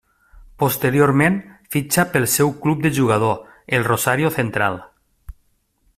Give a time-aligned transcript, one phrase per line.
[0.61, 1.35] Posteriorment
[1.75, 3.39] fitxa pel seu club de jugador,
[3.79, 4.83] el Rosario Central.